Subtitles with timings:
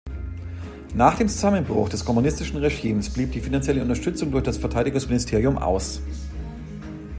[0.95, 6.01] Nach dem Zusammenbruch des kommunistischen Regimes blieb die finanzielle Unterstützung durch das Verteidigungsministerium aus.